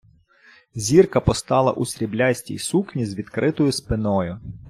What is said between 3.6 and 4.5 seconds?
спиною.